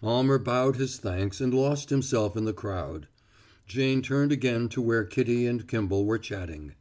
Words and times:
Almer 0.00 0.38
bowed 0.38 0.76
his 0.76 0.96
thanks 0.98 1.40
and 1.40 1.52
lost 1.52 1.90
himself 1.90 2.36
in 2.36 2.44
the 2.44 2.52
crowd. 2.52 3.08
Jane 3.66 4.00
turned 4.00 4.30
again 4.30 4.68
to 4.68 4.80
where 4.80 5.02
Kitty 5.02 5.44
and 5.44 5.66
Kimball 5.66 6.04
were 6.04 6.18
chatting. 6.18 6.74